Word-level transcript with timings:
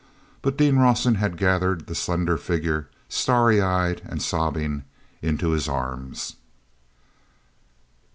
'"But 0.41 0.57
Dean 0.57 0.77
Rawson 0.77 1.13
had 1.13 1.37
gathered 1.37 1.85
the 1.85 1.93
slender 1.93 2.35
figure, 2.35 2.89
starry 3.07 3.61
eyed 3.61 4.01
and 4.03 4.19
sobbing 4.19 4.81
into 5.21 5.49
his 5.51 5.67
arms. 5.69 6.37